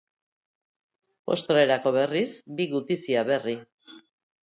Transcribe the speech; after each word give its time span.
Postrerako 1.29 1.93
berriz, 1.99 2.27
bi 2.61 2.69
gutizia 2.75 3.27
berri. 3.33 3.59